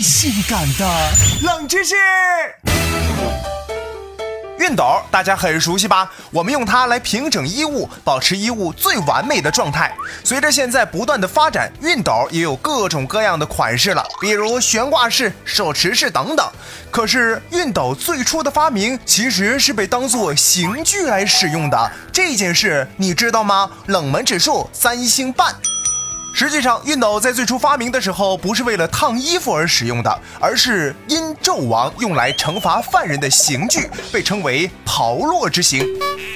[0.00, 1.10] 性感的
[1.42, 1.94] 冷知识。
[4.58, 6.10] 熨斗大家很熟悉吧？
[6.30, 9.94] 我们用它来平整衣物，保持衣物最完美的状态。
[10.24, 16.46] 随着现在不断的发展，熨斗也有各种各样的款式了，比如悬挂式、手持式等等。
[16.90, 23.70] 可是熨斗最初的发明其实是被当做刑具来使用的，这件事你知道吗？
[23.86, 25.54] 冷门指数三星半。
[26.38, 35.84] 实际上，熨斗在最初发明的时候不是为了烫衣服而使用的，而是因纣王用来惩罚犯人的刑具，被称为刨落之刑。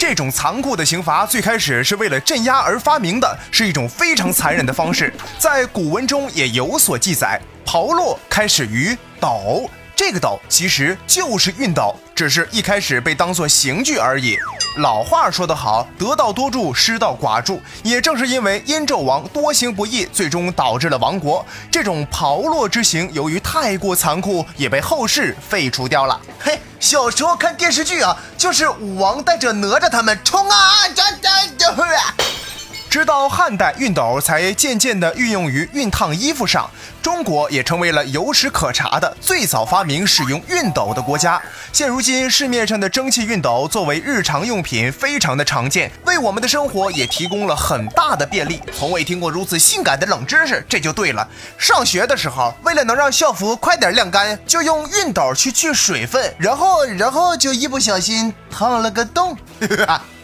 [0.01, 5.15] 这种残酷的刑罚最开始是为了镇压而发明的，是一种非常残忍的方式。
[5.39, 9.71] 在古文中也有所记载，刨落开始于斗，
[10.05, 14.37] 这个斗其实就是熨斗，只是一开始被当作刑具而已。
[14.79, 17.63] 老话说得好，得道多助，失道寡助。
[17.85, 21.47] 也正是因为殷纣王多行不义，最终导致了亡国。
[21.71, 26.21] 这种炮烙之刑，由于太过残酷，也被后世废除掉了。
[26.41, 32.22] 嘿，小时候看电视剧啊，就是武王带着哪吒他们冲啊，这这这。
[32.93, 36.69] 直到汉代，熨斗才渐渐地运用于熨烫衣服上。
[37.01, 41.41] 中国也成为了有史可查的最早发明使用熨斗的国家。
[41.73, 48.61] 现如今，市面上的蒸汽熨斗作为日常用品，非常的常见，为我们的生活也提供了很大的便利。
[48.77, 51.27] 从未听过如此性感的冷知识，这就对了。
[51.57, 59.35] 上学的时候，为了能让校服快点晾干，就用熨斗去去水分，然后，然后就一不小心烫了个洞。